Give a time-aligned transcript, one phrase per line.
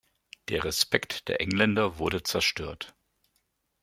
[0.49, 2.95] Der Respekt der Engländer wurde zerstört.